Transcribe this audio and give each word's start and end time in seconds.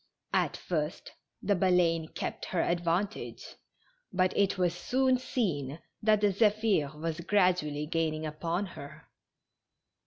At 0.33 0.57
first 0.57 1.11
the 1.43 1.53
Baleine 1.55 2.07
kept 2.07 2.45
her 2.45 2.61
advantage, 2.63 3.45
but 4.11 4.35
it 4.35 4.57
was 4.57 4.73
soon 4.73 5.19
seen 5.19 5.77
that 6.01 6.21
the 6.21 6.33
Zephir 6.33 6.99
was 6.99 7.19
gradually 7.19 7.85
gaining 7.85 8.25
upon 8.25 8.65
her. 8.65 9.03